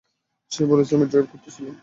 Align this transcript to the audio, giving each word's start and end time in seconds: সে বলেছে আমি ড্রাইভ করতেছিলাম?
সে 0.51 0.63
বলেছে 0.65 0.91
আমি 0.95 1.05
ড্রাইভ 1.05 1.25
করতেছিলাম? 1.31 1.75